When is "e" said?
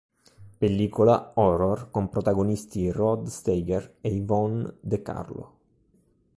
4.01-4.11